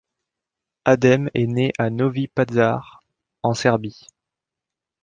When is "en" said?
3.43-3.53